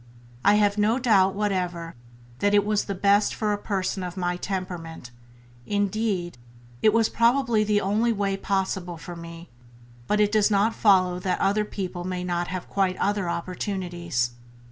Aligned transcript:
I 0.43 0.55
have 0.55 0.79
no 0.79 0.97
doubt 0.97 1.35
whatever 1.35 1.95
that 2.39 2.55
it 2.55 2.65
was 2.65 2.85
the 2.85 2.95
best 2.95 3.35
for 3.35 3.53
a 3.53 3.57
person 3.59 4.01
of 4.01 4.17
my 4.17 4.35
temperament; 4.35 5.11
indeed, 5.67 6.39
it 6.81 6.91
was 6.91 7.07
probably 7.07 7.63
the 7.63 7.81
only 7.81 8.11
way 8.11 8.35
possible 8.35 8.97
for 8.97 9.15
me; 9.15 9.51
but 10.07 10.19
it 10.19 10.31
does 10.31 10.49
not 10.49 10.73
follow 10.73 11.19
that 11.19 11.39
other 11.39 11.65
people 11.65 12.03
may 12.03 12.23
not 12.23 12.47
have 12.47 12.67
quite 12.67 12.97
other 12.97 13.29
opportunities. 13.29 14.31